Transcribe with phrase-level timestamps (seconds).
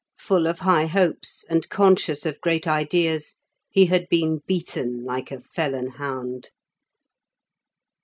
[0.17, 3.35] Full of high hopes, and conscious of great ideas,
[3.69, 6.49] he had been beaten like a felon hound.